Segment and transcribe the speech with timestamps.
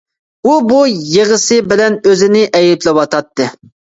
[0.45, 0.77] ئۇ بۇ
[1.17, 3.51] يىغىسى بىلەن ئۆزىنى ئەيىبلەۋاتاتتى.